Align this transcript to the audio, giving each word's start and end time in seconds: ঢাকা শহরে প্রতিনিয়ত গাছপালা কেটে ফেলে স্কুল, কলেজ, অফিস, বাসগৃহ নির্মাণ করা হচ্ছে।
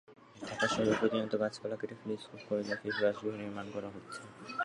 ঢাকা 0.41 0.65
শহরে 0.67 0.93
প্রতিনিয়ত 0.99 1.33
গাছপালা 1.41 1.75
কেটে 1.79 1.95
ফেলে 1.99 2.15
স্কুল, 2.17 2.41
কলেজ, 2.49 2.67
অফিস, 2.71 2.95
বাসগৃহ 3.03 3.33
নির্মাণ 3.41 3.65
করা 3.75 3.89
হচ্ছে। 3.95 4.19